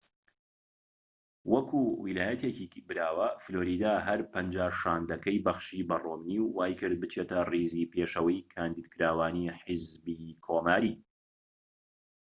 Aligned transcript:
وەکو 1.53 1.81
ویلایەتێكی 2.03 2.85
براوە 2.87 3.27
فلۆریدا 3.43 3.93
هەر 4.07 4.21
پەنجا 4.33 4.67
شاندەکەی 4.79 5.43
بەخشی 5.45 5.87
بە 5.89 5.95
ڕۆمنی 6.03 6.39
و 6.41 6.51
وای 6.57 6.73
کرد 6.79 6.97
بچێتە 7.01 7.39
ڕیزی 7.51 7.89
پێشەوەی 7.93 8.45
کاندیدکراوانی 8.55 9.43
حیزبی 9.63 10.37
کۆماری 10.45 10.95